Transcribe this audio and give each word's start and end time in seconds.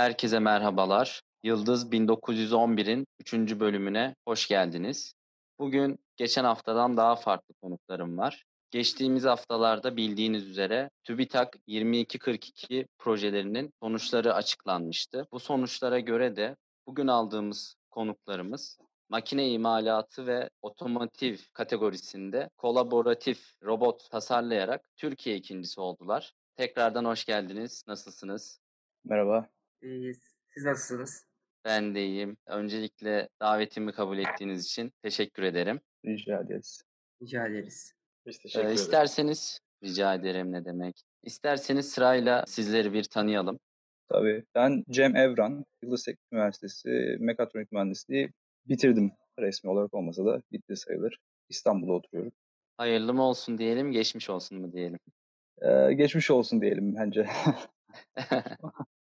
Herkese 0.00 0.38
merhabalar. 0.38 1.22
Yıldız 1.42 1.92
1911'in 1.92 3.06
3. 3.20 3.32
bölümüne 3.60 4.14
hoş 4.28 4.48
geldiniz. 4.48 5.14
Bugün 5.58 5.98
geçen 6.16 6.44
haftadan 6.44 6.96
daha 6.96 7.16
farklı 7.16 7.54
konuklarım 7.62 8.18
var. 8.18 8.44
Geçtiğimiz 8.70 9.24
haftalarda 9.24 9.96
bildiğiniz 9.96 10.48
üzere 10.48 10.90
TÜBİTAK 11.04 11.56
2242 11.66 12.86
projelerinin 12.98 13.72
sonuçları 13.82 14.34
açıklanmıştı. 14.34 15.26
Bu 15.32 15.40
sonuçlara 15.40 16.00
göre 16.00 16.36
de 16.36 16.56
bugün 16.86 17.06
aldığımız 17.06 17.76
konuklarımız 17.90 18.78
makine 19.08 19.48
imalatı 19.48 20.26
ve 20.26 20.50
otomotiv 20.62 21.36
kategorisinde 21.52 22.50
kolaboratif 22.56 23.54
robot 23.62 24.10
tasarlayarak 24.10 24.82
Türkiye 24.96 25.36
ikincisi 25.36 25.80
oldular. 25.80 26.32
Tekrardan 26.56 27.04
hoş 27.04 27.24
geldiniz. 27.24 27.84
Nasılsınız? 27.86 28.60
Merhaba. 29.04 29.59
İyiyiz. 29.82 30.20
Siz 30.54 30.64
nasılsınız? 30.64 31.26
Ben 31.64 31.94
de 31.94 32.04
iyiyim. 32.06 32.36
Öncelikle 32.46 33.28
davetimi 33.40 33.92
kabul 33.92 34.18
ettiğiniz 34.18 34.66
için 34.66 34.92
teşekkür 35.02 35.42
ederim. 35.42 35.80
Rica 36.06 36.40
ederiz. 36.40 36.82
Rica 37.22 37.46
ederiz. 37.46 37.92
Biz 38.26 38.38
teşekkür 38.38 38.60
Ee, 38.64 38.66
ederiz. 38.66 38.80
isterseniz, 38.80 39.60
rica 39.84 40.14
ederim 40.14 40.52
ne 40.52 40.64
demek. 40.64 41.02
İsterseniz 41.22 41.92
sırayla 41.92 42.44
sizleri 42.46 42.92
bir 42.92 43.04
tanıyalım. 43.04 43.58
Tabii. 44.08 44.44
Ben 44.54 44.84
Cem 44.90 45.16
Evran, 45.16 45.64
Yıldız 45.82 46.04
Teknik 46.04 46.32
Üniversitesi 46.32 47.16
Mekatronik 47.20 47.72
Mühendisliği 47.72 48.30
bitirdim. 48.66 49.12
Resmi 49.38 49.70
olarak 49.70 49.94
olmasa 49.94 50.24
da 50.24 50.42
bitti 50.52 50.76
sayılır. 50.76 51.18
İstanbul'da 51.48 51.92
oturuyorum. 51.92 52.32
Hayırlı 52.76 53.14
mı 53.14 53.22
olsun 53.22 53.58
diyelim, 53.58 53.92
geçmiş 53.92 54.30
olsun 54.30 54.60
mu 54.60 54.72
diyelim. 54.72 54.98
Ee, 55.62 55.92
geçmiş 55.92 56.30
olsun 56.30 56.60
diyelim 56.60 56.94
bence. 56.96 57.26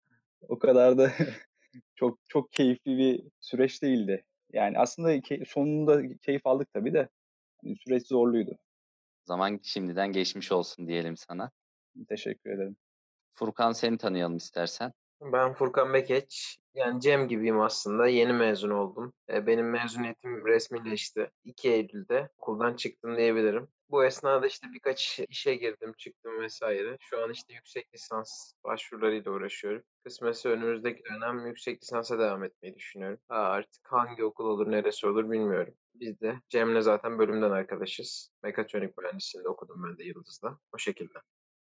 o 0.48 0.60
kadar 0.60 0.98
da 0.98 1.12
çok 1.96 2.20
çok 2.28 2.52
keyifli 2.52 2.98
bir 2.98 3.24
süreç 3.40 3.82
değildi. 3.84 4.26
Yani 4.54 4.80
aslında 4.80 5.16
key- 5.16 5.46
sonunda 5.46 6.18
keyif 6.18 6.48
aldık 6.48 6.74
tabii 6.74 6.94
de 6.94 7.10
hani 7.64 7.76
süreç 7.76 8.08
zorluydu. 8.08 8.52
O 8.52 9.26
zaman 9.26 9.60
şimdiden 9.64 10.12
geçmiş 10.12 10.52
olsun 10.52 10.88
diyelim 10.88 11.18
sana. 11.18 11.52
Teşekkür 12.10 12.50
ederim. 12.52 12.76
Furkan 13.34 13.72
seni 13.72 13.98
tanıyalım 13.98 14.38
istersen. 14.38 14.94
Ben 15.22 15.54
Furkan 15.54 15.94
Bekeç. 15.94 16.58
Yani 16.74 17.02
Cem 17.02 17.28
gibiyim 17.28 17.62
aslında. 17.62 18.08
Yeni 18.08 18.34
mezun 18.34 18.70
oldum. 18.70 19.14
E, 19.30 19.48
Benim 19.48 19.70
mezuniyetim 19.70 20.46
resmileşti. 20.46 21.32
2 21.44 21.70
Eylül'de 21.72 22.30
okuldan 22.38 22.76
çıktım 22.76 23.18
diyebilirim. 23.18 23.68
Bu 23.90 24.06
esnada 24.06 24.48
işte 24.48 24.68
birkaç 24.74 25.20
işe 25.30 25.56
girdim, 25.56 25.94
çıktım 25.98 26.42
vesaire. 26.42 26.98
Şu 27.00 27.24
an 27.24 27.32
işte 27.32 27.54
yüksek 27.54 27.94
lisans 27.94 28.54
başvurularıyla 28.64 29.32
uğraşıyorum. 29.32 29.84
Kısmetse 30.04 30.50
önümüzdeki 30.50 31.04
dönem 31.04 31.48
yüksek 31.48 31.84
lisansa 31.84 32.20
devam 32.20 32.44
etmeyi 32.44 32.76
düşünüyorum. 32.76 33.20
Ha, 33.30 33.36
artık 33.36 33.82
hangi 33.92 34.24
okul 34.24 34.46
olur, 34.46 34.72
neresi 34.72 35.08
olur 35.08 35.32
bilmiyorum. 35.32 35.74
Biz 35.94 36.22
de 36.22 36.36
Cem'le 36.50 36.82
zaten 36.82 37.20
bölümden 37.20 37.52
arkadaşız. 37.52 38.32
Mekatronik 38.44 38.98
mühendisliğinde 38.98 39.50
okudum 39.50 39.84
ben 39.90 39.98
de 39.98 40.04
Yıldız'da. 40.04 40.60
O 40.74 40.78
şekilde. 40.78 41.20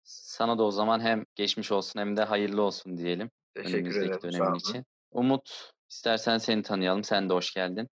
Sana 0.04 0.58
da 0.58 0.64
o 0.64 0.72
zaman 0.72 1.00
hem 1.00 1.26
geçmiş 1.36 1.72
olsun 1.72 2.00
hem 2.00 2.18
de 2.18 2.24
hayırlı 2.24 2.62
olsun 2.62 2.98
diyelim 2.98 3.30
Teşekkür 3.56 3.78
önümüzdeki 3.78 4.06
ederim. 4.06 4.22
Sağ 4.22 4.28
dönemin 4.28 4.50
olun. 4.52 4.60
için. 4.60 4.86
Umut, 5.12 5.72
istersen 5.90 6.38
seni 6.38 6.64
tanıyalım. 6.64 7.04
Sen 7.04 7.30
de 7.30 7.34
hoş 7.34 7.54
geldin. 7.54 7.90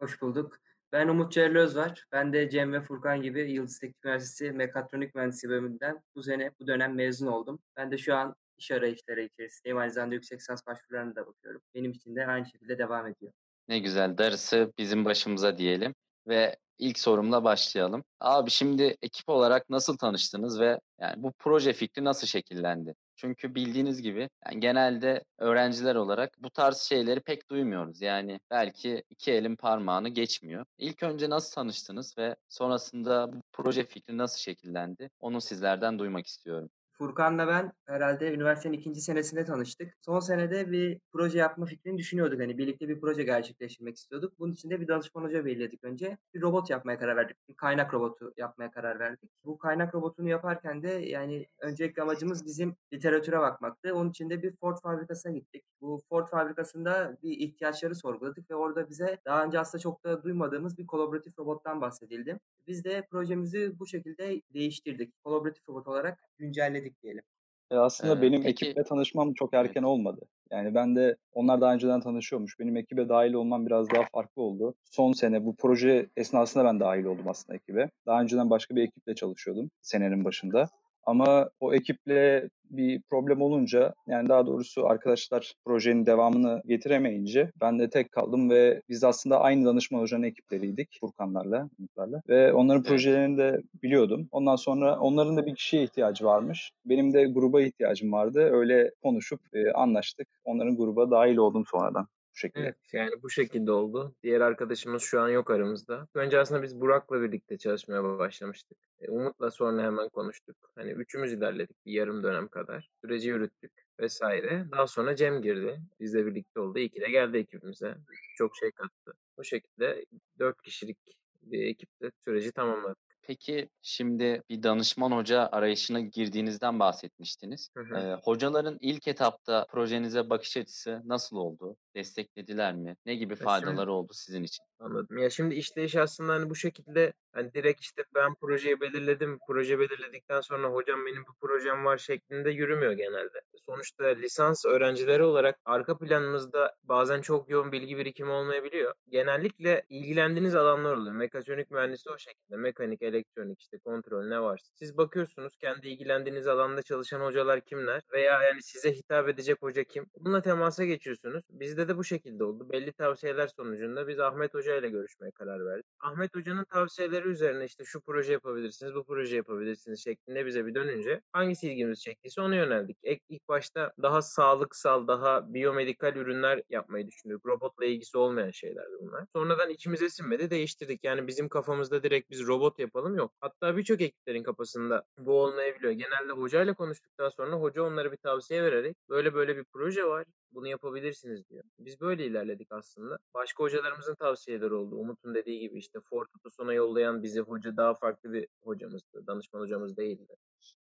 Hoş 0.00 0.22
bulduk. 0.22 0.58
Ben 0.92 1.08
Umut 1.08 1.32
Cerlöz 1.32 1.76
var. 1.76 2.04
Ben 2.12 2.32
de 2.32 2.50
Cem 2.50 2.72
ve 2.72 2.80
Furkan 2.80 3.22
gibi 3.22 3.52
Yıldız 3.52 3.78
Teknik 3.78 4.04
Üniversitesi 4.04 4.52
Mekatronik 4.52 5.14
Mühendisliği 5.14 5.50
bölümünden 5.50 6.02
bu 6.14 6.22
sene, 6.22 6.50
bu 6.60 6.66
dönem 6.66 6.94
mezun 6.94 7.26
oldum. 7.26 7.60
Ben 7.76 7.90
de 7.90 7.98
şu 7.98 8.14
an 8.14 8.34
iş 8.58 8.70
arayışları 8.70 9.22
içerisindeyim. 9.22 9.78
Aynı 9.78 9.92
zamanda 9.92 10.14
yüksek 10.14 10.40
lisans 10.40 10.66
başvurularına 10.66 11.16
da 11.16 11.26
bakıyorum. 11.26 11.60
Benim 11.74 11.90
için 11.92 12.16
de 12.16 12.26
aynı 12.26 12.46
şekilde 12.46 12.78
devam 12.78 13.06
ediyor. 13.06 13.32
Ne 13.68 13.78
güzel. 13.78 14.18
Darısı 14.18 14.72
bizim 14.78 15.04
başımıza 15.04 15.58
diyelim. 15.58 15.94
Ve 16.28 16.56
ilk 16.78 16.98
sorumla 16.98 17.44
başlayalım. 17.44 18.04
Abi 18.20 18.50
şimdi 18.50 18.96
ekip 19.02 19.28
olarak 19.28 19.70
nasıl 19.70 19.98
tanıştınız 19.98 20.60
ve 20.60 20.80
yani 21.00 21.22
bu 21.22 21.32
proje 21.38 21.72
fikri 21.72 22.04
nasıl 22.04 22.26
şekillendi? 22.26 22.94
Çünkü 23.18 23.54
bildiğiniz 23.54 24.02
gibi 24.02 24.28
yani 24.46 24.60
genelde 24.60 25.24
öğrenciler 25.38 25.94
olarak 25.94 26.42
bu 26.42 26.50
tarz 26.50 26.78
şeyleri 26.78 27.20
pek 27.20 27.50
duymuyoruz. 27.50 28.02
Yani 28.02 28.40
belki 28.50 29.02
iki 29.10 29.32
elin 29.32 29.56
parmağını 29.56 30.08
geçmiyor. 30.08 30.64
İlk 30.78 31.02
önce 31.02 31.30
nasıl 31.30 31.54
tanıştınız 31.54 32.18
ve 32.18 32.36
sonrasında 32.48 33.32
bu 33.32 33.42
proje 33.52 33.84
fikri 33.84 34.18
nasıl 34.18 34.38
şekillendi? 34.38 35.10
Onu 35.20 35.40
sizlerden 35.40 35.98
duymak 35.98 36.26
istiyorum. 36.26 36.70
Furkan'la 36.98 37.48
ben 37.48 37.72
herhalde 37.86 38.34
üniversitenin 38.34 38.78
ikinci 38.78 39.00
senesinde 39.00 39.44
tanıştık. 39.44 39.94
Son 40.00 40.20
senede 40.20 40.70
bir 40.70 41.00
proje 41.12 41.38
yapma 41.38 41.66
fikrini 41.66 41.98
düşünüyorduk. 41.98 42.40
Hani 42.40 42.58
birlikte 42.58 42.88
bir 42.88 43.00
proje 43.00 43.22
gerçekleştirmek 43.22 43.96
istiyorduk. 43.96 44.38
Bunun 44.38 44.52
için 44.52 44.70
de 44.70 44.80
bir 44.80 44.88
danışman 44.88 45.22
hoca 45.22 45.44
belirledik 45.44 45.84
önce. 45.84 46.18
Bir 46.34 46.42
robot 46.42 46.70
yapmaya 46.70 46.98
karar 46.98 47.16
verdik. 47.16 47.36
Bir 47.48 47.54
kaynak 47.54 47.94
robotu 47.94 48.32
yapmaya 48.36 48.70
karar 48.70 48.98
verdik. 48.98 49.30
Bu 49.44 49.58
kaynak 49.58 49.94
robotunu 49.94 50.28
yaparken 50.28 50.82
de 50.82 50.88
yani 50.88 51.46
öncelikli 51.58 52.02
amacımız 52.02 52.46
bizim 52.46 52.76
literatüre 52.92 53.38
bakmaktı. 53.38 53.94
Onun 53.94 54.10
için 54.10 54.30
de 54.30 54.42
bir 54.42 54.56
Ford 54.56 54.76
fabrikasına 54.82 55.32
gittik. 55.32 55.64
Bu 55.80 56.00
Ford 56.08 56.28
fabrikasında 56.28 57.16
bir 57.22 57.38
ihtiyaçları 57.38 57.94
sorguladık 57.94 58.50
ve 58.50 58.54
orada 58.54 58.88
bize 58.90 59.18
daha 59.24 59.44
önce 59.44 59.58
aslında 59.60 59.82
çok 59.82 60.04
da 60.04 60.22
duymadığımız 60.22 60.78
bir 60.78 60.86
kolaboratif 60.86 61.38
robottan 61.38 61.80
bahsedildi. 61.80 62.38
Biz 62.66 62.84
de 62.84 63.06
projemizi 63.10 63.78
bu 63.78 63.86
şekilde 63.86 64.42
değiştirdik. 64.54 65.24
Kolaboratif 65.24 65.68
robot 65.68 65.86
olarak 65.86 66.18
güncelledik 66.38 66.87
diyelim. 67.02 67.22
E 67.70 67.76
aslında 67.76 68.18
Ee, 68.18 68.22
benim 68.22 68.42
peki- 68.42 68.66
ekiple 68.66 68.84
tanışmam 68.84 69.34
çok 69.34 69.54
erken 69.54 69.82
olmadı. 69.82 70.20
Yani 70.50 70.74
ben 70.74 70.96
de 70.96 71.16
onlar 71.32 71.60
daha 71.60 71.74
önceden 71.74 72.00
tanışıyormuş. 72.00 72.58
Benim 72.60 72.76
ekibe 72.76 73.08
dahil 73.08 73.32
olmam 73.32 73.66
biraz 73.66 73.90
daha 73.90 74.04
farklı 74.12 74.42
oldu. 74.42 74.74
Son 74.84 75.12
sene 75.12 75.44
bu 75.44 75.56
proje 75.56 76.06
esnasında 76.16 76.64
ben 76.64 76.80
dahil 76.80 77.04
oldum 77.04 77.28
aslında 77.28 77.56
ekibe. 77.56 77.90
Daha 78.06 78.20
önceden 78.22 78.50
başka 78.50 78.76
bir 78.76 78.82
ekiple 78.82 79.14
çalışıyordum 79.14 79.70
senenin 79.82 80.24
başında. 80.24 80.68
Ama 81.08 81.50
o 81.60 81.74
ekiple 81.74 82.48
bir 82.70 83.02
problem 83.10 83.42
olunca 83.42 83.94
yani 84.06 84.28
daha 84.28 84.46
doğrusu 84.46 84.86
arkadaşlar 84.86 85.52
projenin 85.64 86.06
devamını 86.06 86.62
getiremeyince 86.66 87.50
ben 87.60 87.78
de 87.78 87.90
tek 87.90 88.12
kaldım 88.12 88.50
ve 88.50 88.82
biz 88.88 89.04
aslında 89.04 89.40
aynı 89.40 89.66
danışman 89.66 90.00
hocanın 90.00 90.22
ekipleriydik 90.22 90.98
Furkanlarla, 91.00 91.68
Umutlarla. 91.78 92.22
Ve 92.28 92.52
onların 92.52 92.82
projelerini 92.82 93.38
de 93.38 93.62
biliyordum. 93.82 94.28
Ondan 94.30 94.56
sonra 94.56 94.98
onların 94.98 95.36
da 95.36 95.46
bir 95.46 95.54
kişiye 95.54 95.82
ihtiyacı 95.82 96.24
varmış. 96.24 96.70
Benim 96.84 97.12
de 97.12 97.24
gruba 97.24 97.62
ihtiyacım 97.62 98.12
vardı. 98.12 98.48
Öyle 98.52 98.90
konuşup 99.02 99.40
e, 99.52 99.72
anlaştık. 99.72 100.28
Onların 100.44 100.76
gruba 100.76 101.10
dahil 101.10 101.36
oldum 101.36 101.64
sonradan 101.70 102.06
şekilde. 102.38 102.64
Evet 102.64 102.76
yani 102.92 103.22
bu 103.22 103.30
şekilde 103.30 103.72
oldu. 103.72 104.14
Diğer 104.22 104.40
arkadaşımız 104.40 105.02
şu 105.02 105.20
an 105.20 105.28
yok 105.28 105.50
aramızda. 105.50 106.08
Önce 106.14 106.38
aslında 106.38 106.62
biz 106.62 106.80
Burak'la 106.80 107.22
birlikte 107.22 107.58
çalışmaya 107.58 108.04
başlamıştık. 108.04 108.78
E, 109.00 109.10
Umut'la 109.10 109.50
sonra 109.50 109.82
hemen 109.82 110.08
konuştuk. 110.08 110.56
Hani 110.74 110.90
üçümüz 110.90 111.32
ilerledik 111.32 111.86
bir 111.86 111.92
yarım 111.92 112.22
dönem 112.22 112.48
kadar. 112.48 112.90
Süreci 113.00 113.28
yürüttük 113.28 113.72
vesaire. 114.00 114.66
Daha 114.72 114.86
sonra 114.86 115.16
Cem 115.16 115.42
girdi. 115.42 115.80
Bizle 116.00 116.26
birlikte 116.26 116.60
oldu. 116.60 116.78
İyi 116.78 116.90
ki 116.90 117.00
de 117.00 117.10
geldi 117.10 117.36
ekibimize. 117.36 117.94
Çok 118.36 118.56
şey 118.56 118.72
kattı. 118.72 119.12
Bu 119.38 119.44
şekilde 119.44 120.04
dört 120.38 120.62
kişilik 120.62 120.98
bir 121.42 121.66
ekiple 121.66 122.10
süreci 122.24 122.52
tamamladık. 122.52 123.07
Peki 123.28 123.68
şimdi 123.82 124.42
bir 124.50 124.62
danışman 124.62 125.12
hoca 125.12 125.48
arayışına 125.52 126.00
girdiğinizden 126.00 126.78
bahsetmiştiniz. 126.80 127.70
Hı 127.76 127.84
hı. 127.84 127.98
Ee, 127.98 128.14
hocaların 128.22 128.78
ilk 128.80 129.08
etapta 129.08 129.66
projenize 129.70 130.30
bakış 130.30 130.56
açısı 130.56 131.02
nasıl 131.04 131.36
oldu? 131.36 131.76
Desteklediler 131.94 132.74
mi? 132.74 132.96
Ne 133.06 133.14
gibi 133.14 133.34
faydaları 133.34 133.92
oldu 133.92 134.12
sizin 134.14 134.42
için? 134.42 134.64
Anladım. 134.78 135.18
Ya 135.18 135.30
şimdi 135.30 135.54
işleyiş 135.54 135.96
aslında 135.96 136.32
hani 136.32 136.50
bu 136.50 136.54
şekilde 136.54 137.12
hani 137.38 137.54
direkt 137.54 137.80
işte 137.80 138.04
ben 138.14 138.34
projeyi 138.34 138.80
belirledim. 138.80 139.38
Proje 139.48 139.78
belirledikten 139.78 140.40
sonra 140.40 140.68
hocam 140.68 141.06
benim 141.06 141.22
bu 141.26 141.46
projem 141.46 141.84
var 141.84 141.98
şeklinde 141.98 142.50
yürümüyor 142.50 142.92
genelde. 142.92 143.40
Sonuçta 143.66 144.06
lisans 144.06 144.64
öğrencileri 144.66 145.22
olarak 145.22 145.56
arka 145.64 145.98
planımızda 145.98 146.74
bazen 146.82 147.20
çok 147.20 147.50
yoğun 147.50 147.72
bilgi 147.72 147.98
birikimi 147.98 148.30
olmayabiliyor. 148.30 148.94
Genellikle 149.08 149.82
ilgilendiğiniz 149.88 150.54
alanlar 150.54 150.96
oluyor. 150.96 151.14
Mekatronik 151.14 151.70
mühendisi 151.70 152.10
o 152.10 152.18
şekilde. 152.18 152.56
Mekanik, 152.56 153.02
elektronik 153.02 153.60
işte 153.60 153.78
kontrol 153.78 154.24
ne 154.24 154.40
varsa. 154.40 154.66
Siz 154.74 154.96
bakıyorsunuz 154.96 155.56
kendi 155.56 155.88
ilgilendiğiniz 155.88 156.46
alanda 156.46 156.82
çalışan 156.82 157.20
hocalar 157.20 157.60
kimler 157.60 158.02
veya 158.12 158.42
yani 158.42 158.62
size 158.62 158.92
hitap 158.92 159.28
edecek 159.28 159.56
hoca 159.62 159.84
kim? 159.84 160.06
Bununla 160.18 160.42
temasa 160.42 160.84
geçiyorsunuz. 160.84 161.44
Bizde 161.50 161.88
de 161.88 161.96
bu 161.96 162.04
şekilde 162.04 162.44
oldu. 162.44 162.68
Belli 162.72 162.92
tavsiyeler 162.92 163.46
sonucunda 163.46 164.08
biz 164.08 164.20
Ahmet 164.20 164.54
Hoca 164.54 164.76
ile 164.76 164.88
görüşmeye 164.88 165.30
karar 165.30 165.66
verdik. 165.66 165.86
Ahmet 166.00 166.34
Hoca'nın 166.34 166.64
tavsiyeleri 166.64 167.27
üzerine 167.28 167.64
işte 167.64 167.84
şu 167.84 168.00
proje 168.00 168.32
yapabilirsiniz, 168.32 168.94
bu 168.94 169.04
proje 169.04 169.36
yapabilirsiniz 169.36 170.04
şeklinde 170.04 170.46
bize 170.46 170.66
bir 170.66 170.74
dönünce 170.74 171.20
hangisi 171.32 171.68
ilgimizi 171.72 172.02
çektiyse 172.02 172.40
ona 172.40 172.56
yöneldik. 172.56 172.96
İlk, 173.02 173.48
başta 173.48 173.92
daha 174.02 174.22
sağlıksal, 174.22 175.06
daha 175.06 175.54
biyomedikal 175.54 176.16
ürünler 176.16 176.62
yapmayı 176.70 177.06
düşündük. 177.06 177.46
Robotla 177.46 177.84
ilgisi 177.84 178.18
olmayan 178.18 178.50
şeylerdi 178.50 178.92
bunlar. 179.00 179.24
Sonradan 179.32 179.70
içimize 179.70 180.08
sinmedi, 180.10 180.50
değiştirdik. 180.50 181.04
Yani 181.04 181.26
bizim 181.26 181.48
kafamızda 181.48 182.02
direkt 182.02 182.30
biz 182.30 182.46
robot 182.46 182.78
yapalım 182.78 183.16
yok. 183.16 183.32
Hatta 183.40 183.76
birçok 183.76 184.00
ekiplerin 184.00 184.42
kafasında 184.42 185.04
bu 185.18 185.42
olmayabiliyor. 185.42 185.92
Genelde 185.92 186.32
hocayla 186.32 186.74
konuştuktan 186.74 187.28
sonra 187.28 187.56
hoca 187.56 187.82
onlara 187.82 188.12
bir 188.12 188.16
tavsiye 188.16 188.62
vererek 188.62 188.96
böyle 189.08 189.34
böyle 189.34 189.56
bir 189.56 189.64
proje 189.72 190.04
var. 190.04 190.24
Bunu 190.52 190.68
yapabilirsiniz 190.68 191.48
diyor. 191.50 191.64
Biz 191.78 192.00
böyle 192.00 192.26
ilerledik 192.26 192.72
aslında. 192.72 193.18
Başka 193.34 193.64
hocalarımızın 193.64 194.14
tavsiyeleri 194.14 194.74
oldu. 194.74 194.96
Umut'un 194.96 195.34
dediği 195.34 195.60
gibi 195.60 195.78
işte 195.78 195.98
Ford 196.10 196.26
Otosan'a 196.36 196.72
yollayan 196.72 197.22
bizi 197.22 197.40
hoca 197.40 197.76
daha 197.76 197.94
farklı 197.94 198.32
bir 198.32 198.46
hocamızdı. 198.62 199.26
Danışman 199.26 199.60
hocamız 199.60 199.96
değildi. 199.96 200.34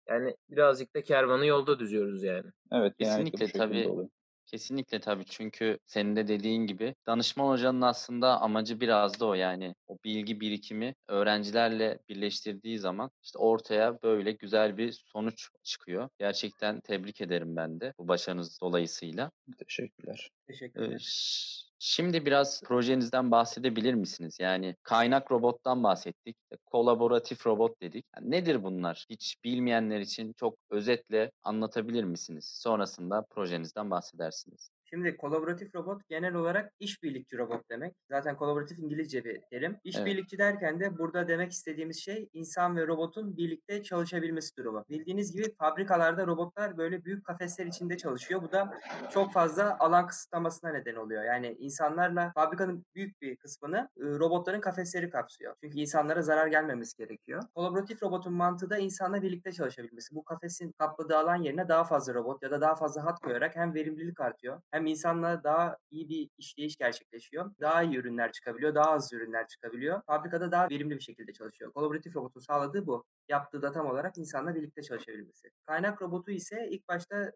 Yani 0.09 0.37
birazcık 0.51 0.95
da 0.95 1.03
kervanı 1.03 1.47
yolda 1.47 1.79
düzüyoruz 1.79 2.23
yani. 2.23 2.51
Evet, 2.73 2.95
Kesinlikle 2.99 3.53
tabii. 3.53 3.89
oluyor. 3.89 4.09
Kesinlikle 4.49 5.01
tabii. 5.01 5.25
Çünkü 5.25 5.79
senin 5.87 6.17
de 6.17 6.29
dediğin 6.29 6.67
gibi 6.67 6.95
danışman 7.07 7.49
hocanın 7.49 7.81
aslında 7.81 8.41
amacı 8.41 8.81
biraz 8.81 9.21
da 9.21 9.27
o 9.27 9.35
yani. 9.35 9.75
O 9.87 9.99
bilgi 10.05 10.41
birikimi 10.41 10.95
öğrencilerle 11.09 11.99
birleştirdiği 12.09 12.79
zaman 12.79 13.11
işte 13.23 13.39
ortaya 13.39 14.03
böyle 14.03 14.33
güzel 14.33 14.77
bir 14.77 14.93
sonuç 14.93 15.49
çıkıyor. 15.63 16.09
Gerçekten 16.19 16.81
tebrik 16.81 17.21
ederim 17.21 17.57
ben 17.57 17.81
de 17.81 17.93
bu 17.99 18.09
başarınız 18.09 18.59
dolayısıyla. 18.63 19.31
Teşekkürler. 19.59 20.31
Ee, 20.49 20.53
Teşekkürler. 20.53 20.99
ş- 20.99 21.68
Şimdi 21.79 22.27
biraz 22.27 22.63
projenizden 22.63 23.31
bahsedebilir 23.31 23.95
misiniz? 23.95 24.37
Yani 24.41 24.77
kaynak 24.83 25.31
robottan 25.33 25.83
bahsettik, 25.83 26.37
kolaboratif 26.67 27.47
robot 27.47 27.83
dedik. 27.83 28.05
Yani 28.17 28.31
nedir 28.31 28.63
bunlar? 28.63 29.07
Hiç 29.11 29.37
bilmeyenler 29.45 30.01
için 30.01 30.33
çok 30.33 30.59
özetle 30.71 31.31
anlatabilir 31.43 32.05
misiniz? 32.05 32.45
Sonrasında 32.63 33.23
projenizden 33.31 33.91
bahsedersiniz. 33.91 34.71
Şimdi 34.91 35.17
kolaboratif 35.17 35.75
robot 35.75 36.09
genel 36.09 36.35
olarak 36.35 36.73
işbirlikçi 36.81 37.39
robot 37.39 37.71
demek. 37.71 37.95
Zaten 38.11 38.37
kolaboratif 38.37 38.79
İngilizce 38.79 39.25
bir 39.25 39.41
terim. 39.51 39.77
İşbirlikçi 39.85 40.39
derken 40.39 40.81
de 40.81 40.99
burada 40.99 41.29
demek 41.29 41.53
istediğimiz 41.53 41.99
şey 42.01 42.29
insan 42.33 42.77
ve 42.77 42.87
robotun 42.87 43.37
birlikte 43.37 43.83
çalışabilmesi 43.83 44.57
durumu. 44.57 44.85
Bildiğiniz 44.91 45.33
gibi 45.33 45.55
fabrikalarda 45.59 46.27
robotlar 46.27 46.79
böyle 46.79 47.05
büyük 47.05 47.25
kafesler 47.25 47.67
içinde 47.67 47.97
çalışıyor. 47.97 48.43
Bu 48.43 48.53
da 48.53 48.79
çok 49.11 49.33
fazla 49.33 49.77
alan 49.79 50.07
kısıtlamasına 50.07 50.71
neden 50.71 50.95
oluyor. 50.95 51.25
Yani 51.25 51.57
insanlarla 51.59 52.33
fabrikanın 52.35 52.85
büyük 52.95 53.23
bir 53.23 53.37
kısmını 53.37 53.89
e, 53.97 54.05
robotların 54.05 54.61
kafesleri 54.61 55.11
kapsıyor. 55.11 55.55
Çünkü 55.65 55.79
insanlara 55.79 56.23
zarar 56.23 56.47
gelmemesi 56.47 56.97
gerekiyor. 56.97 57.43
Kolaboratif 57.55 58.03
robotun 58.03 58.33
mantığı 58.33 58.71
da 58.71 58.79
insanla 58.79 59.23
birlikte 59.23 59.53
çalışabilmesi. 59.53 60.15
Bu 60.15 60.25
kafesin 60.25 60.73
kapladığı 60.73 61.17
alan 61.17 61.37
yerine 61.37 61.69
daha 61.69 61.85
fazla 61.85 62.15
robot 62.15 62.43
ya 62.43 62.51
da 62.51 62.61
daha 62.61 62.75
fazla 62.75 63.05
hat 63.05 63.21
koyarak 63.21 63.57
hem 63.57 63.75
verimlilik 63.75 64.21
artıyor 64.21 64.61
hem 64.71 64.78
insanla 64.87 65.45
daha 65.45 65.77
iyi 65.91 66.09
bir 66.09 66.31
işleyiş 66.39 66.77
gerçekleşiyor. 66.77 67.51
Daha 67.61 67.83
iyi 67.83 67.97
ürünler 67.97 68.33
çıkabiliyor, 68.33 68.75
daha 68.75 68.91
az 68.91 69.13
ürünler 69.13 69.47
çıkabiliyor. 69.49 70.03
Fabrikada 70.07 70.53
daha 70.53 70.71
verimli 70.71 70.97
bir 70.97 71.01
şekilde 71.01 71.33
çalışıyor. 71.33 71.73
Kolaboratif 71.73 72.17
robotun 72.17 72.41
sağladığı 72.41 72.87
bu. 72.87 73.05
Yaptığı 73.29 73.63
da 73.63 73.73
tam 73.73 73.87
olarak 73.87 74.19
insanla 74.19 74.55
birlikte 74.55 74.83
çalışabilmesi. 74.83 75.51
Kaynak 75.67 76.03
robotu 76.03 76.31
ise 76.31 76.69
ilk 76.71 76.89
başta 76.89 77.33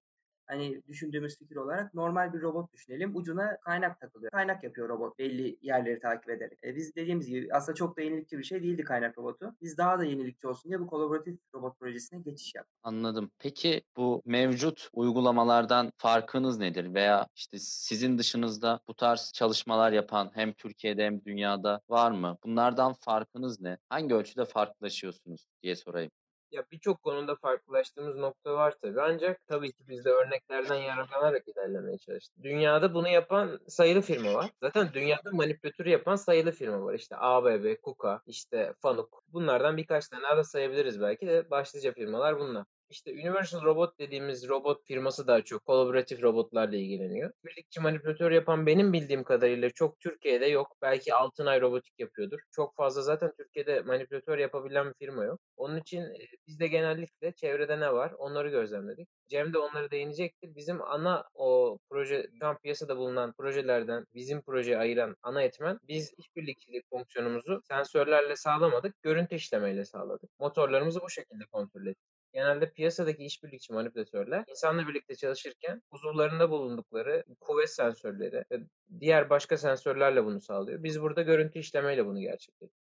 hani 0.52 0.82
düşündüğümüz 0.88 1.38
fikir 1.38 1.56
olarak 1.56 1.94
normal 1.94 2.32
bir 2.32 2.42
robot 2.42 2.72
düşünelim. 2.72 3.16
Ucuna 3.16 3.56
kaynak 3.60 4.00
takılıyor. 4.00 4.30
Kaynak 4.30 4.64
yapıyor 4.64 4.88
robot 4.88 5.18
belli 5.18 5.58
yerleri 5.62 6.00
takip 6.00 6.30
ederek. 6.30 6.58
E, 6.64 6.76
biz 6.76 6.96
dediğimiz 6.96 7.26
gibi 7.26 7.48
aslında 7.52 7.74
çok 7.74 7.96
da 7.96 8.02
yenilikçi 8.02 8.38
bir 8.38 8.44
şey 8.44 8.62
değildi 8.62 8.84
kaynak 8.84 9.18
robotu. 9.18 9.54
Biz 9.62 9.78
daha 9.78 9.98
da 9.98 10.04
yenilikçi 10.04 10.48
olsun 10.48 10.68
diye 10.68 10.80
bu 10.80 10.86
kolaboratif 10.86 11.38
robot 11.54 11.78
projesine 11.78 12.20
geçiş 12.20 12.54
yaptık. 12.54 12.76
Anladım. 12.82 13.30
Peki 13.38 13.82
bu 13.96 14.22
mevcut 14.24 14.88
uygulamalardan 14.92 15.92
farkınız 15.96 16.58
nedir? 16.58 16.94
Veya 16.94 17.26
işte 17.36 17.58
sizin 17.58 18.18
dışınızda 18.18 18.80
bu 18.88 18.94
tarz 18.94 19.32
çalışmalar 19.34 19.92
yapan 19.92 20.30
hem 20.34 20.52
Türkiye'de 20.52 21.04
hem 21.04 21.24
dünyada 21.24 21.80
var 21.88 22.10
mı? 22.10 22.38
Bunlardan 22.44 22.92
farkınız 22.92 23.60
ne? 23.60 23.78
Hangi 23.88 24.14
ölçüde 24.14 24.44
farklılaşıyorsunuz 24.44 25.46
diye 25.62 25.76
sorayım. 25.76 26.10
Ya 26.52 26.64
birçok 26.72 27.02
konuda 27.02 27.36
farklılaştığımız 27.36 28.16
nokta 28.16 28.54
var 28.54 28.74
tabii. 28.82 29.00
Ancak 29.00 29.46
tabii 29.46 29.72
ki 29.72 29.84
biz 29.88 30.04
de 30.04 30.10
örneklerden 30.10 30.74
yararlanarak 30.74 31.48
ilerlemeye 31.48 31.98
çalıştık. 31.98 32.42
Dünyada 32.42 32.94
bunu 32.94 33.08
yapan 33.08 33.60
sayılı 33.68 34.00
firma 34.00 34.34
var. 34.34 34.50
Zaten 34.62 34.90
dünyada 34.94 35.30
manipülatörü 35.32 35.88
yapan 35.88 36.16
sayılı 36.16 36.52
firma 36.52 36.84
var. 36.84 36.94
İşte 36.94 37.16
ABB, 37.18 37.76
KUKA, 37.82 38.22
işte 38.26 38.74
Fanuc. 38.82 39.08
Bunlardan 39.28 39.76
birkaç 39.76 40.08
tane 40.08 40.22
daha 40.22 40.36
da 40.36 40.44
sayabiliriz 40.44 41.00
belki 41.00 41.26
de 41.26 41.50
başlıca 41.50 41.92
firmalar 41.92 42.38
bunlar. 42.38 42.64
İşte 42.92 43.12
Universal 43.12 43.62
Robot 43.62 43.98
dediğimiz 43.98 44.48
robot 44.48 44.86
firması 44.86 45.26
daha 45.26 45.42
çok 45.42 45.64
kolaboratif 45.64 46.22
robotlarla 46.22 46.76
ilgileniyor. 46.76 47.32
Birlikçi 47.44 47.80
manipülatör 47.80 48.30
yapan 48.30 48.66
benim 48.66 48.92
bildiğim 48.92 49.24
kadarıyla 49.24 49.70
çok 49.70 50.00
Türkiye'de 50.00 50.46
yok. 50.46 50.76
Belki 50.82 51.14
Altınay 51.14 51.60
Robotik 51.60 52.00
yapıyordur. 52.00 52.40
Çok 52.50 52.76
fazla 52.76 53.02
zaten 53.02 53.32
Türkiye'de 53.36 53.80
manipülatör 53.80 54.38
yapabilen 54.38 54.88
bir 54.88 54.94
firma 54.94 55.24
yok. 55.24 55.40
Onun 55.56 55.76
için 55.80 56.00
e, 56.00 56.18
biz 56.46 56.60
de 56.60 56.66
genellikle 56.66 57.32
çevrede 57.32 57.80
ne 57.80 57.92
var 57.92 58.12
onları 58.18 58.48
gözlemledik. 58.48 59.08
Cem 59.28 59.52
de 59.52 59.58
onları 59.58 59.90
değinecektir. 59.90 60.54
Bizim 60.54 60.82
ana 60.82 61.24
o 61.34 61.78
proje, 61.90 62.30
şu 62.40 62.46
an 62.46 62.58
piyasada 62.58 62.96
bulunan 62.96 63.32
projelerden 63.32 64.06
bizim 64.14 64.42
projeyi 64.42 64.78
ayıran 64.78 65.16
ana 65.22 65.42
etmen 65.42 65.78
biz 65.88 66.14
işbirlikçilik 66.18 66.90
fonksiyonumuzu 66.90 67.62
sensörlerle 67.68 68.36
sağlamadık, 68.36 69.02
görüntü 69.02 69.34
işlemeyle 69.34 69.84
sağladık. 69.84 70.30
Motorlarımızı 70.38 71.00
bu 71.00 71.10
şekilde 71.10 71.44
kontrol 71.52 71.86
ettik 71.86 72.11
genelde 72.32 72.70
piyasadaki 72.72 73.24
işbirlikçi 73.24 73.72
manipülatörler 73.72 74.44
insanla 74.48 74.88
birlikte 74.88 75.14
çalışırken 75.16 75.82
huzurlarında 75.90 76.50
bulundukları 76.50 77.24
kuvvet 77.40 77.70
sensörleri 77.70 78.44
ve 78.52 78.60
diğer 79.00 79.30
başka 79.30 79.56
sensörlerle 79.58 80.24
bunu 80.24 80.40
sağlıyor. 80.40 80.82
Biz 80.82 81.02
burada 81.02 81.22
görüntü 81.22 81.58
işlemeyle 81.58 82.06
bunu 82.06 82.20
gerçekleştiriyoruz. 82.20 82.81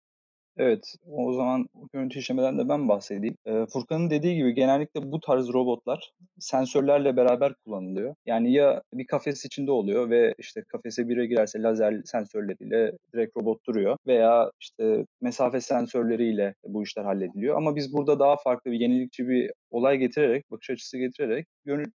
Evet, 0.57 0.95
o 1.07 1.33
zaman 1.33 1.67
görüntü 1.93 2.19
işlemeden 2.19 2.57
de 2.59 2.69
ben 2.69 2.89
bahsedeyim. 2.89 3.37
Ee, 3.45 3.65
Furkan'ın 3.73 4.09
dediği 4.09 4.35
gibi 4.35 4.53
genellikle 4.53 5.11
bu 5.11 5.19
tarz 5.19 5.47
robotlar 5.53 6.11
sensörlerle 6.39 7.17
beraber 7.17 7.53
kullanılıyor. 7.65 8.15
Yani 8.25 8.51
ya 8.53 8.81
bir 8.93 9.07
kafes 9.07 9.45
içinde 9.45 9.71
oluyor 9.71 10.09
ve 10.09 10.35
işte 10.37 10.63
kafese 10.67 11.09
biri 11.09 11.27
girerse 11.27 11.61
lazer 11.61 12.01
sensörleriyle 12.05 12.91
direkt 13.13 13.37
robot 13.37 13.65
duruyor 13.67 13.97
veya 14.07 14.51
işte 14.59 15.05
mesafe 15.21 15.61
sensörleriyle 15.61 16.53
bu 16.67 16.83
işler 16.83 17.03
hallediliyor. 17.03 17.57
Ama 17.57 17.75
biz 17.75 17.93
burada 17.93 18.19
daha 18.19 18.35
farklı 18.37 18.71
bir 18.71 18.79
yenilikçi 18.79 19.27
bir 19.27 19.51
olay 19.73 19.97
getirerek, 19.97 20.51
bakış 20.51 20.69
açısı 20.69 20.97
getirerek 20.97 21.47